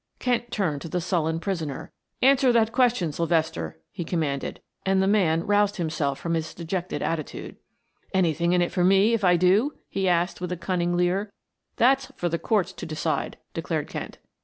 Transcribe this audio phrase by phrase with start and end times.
[0.17, 1.91] Kent turned to the sullen prisoner.
[2.23, 7.57] "Answer that question, Sylvester," he commanded, and the man roused himself from his dejected attitude.
[8.11, 11.31] "Anything in it for me if I do?" he asked with a cunning leer.
[11.75, 14.17] "That's for the courts to decide," declared Kent.